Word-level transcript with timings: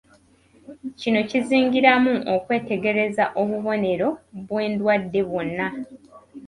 Kino 0.99 1.19
kizingiramu 1.29 2.13
okwetegereza 2.35 3.23
obubonero 3.41 4.09
bw'endwadde 4.45 5.19
bwonna. 5.29 5.67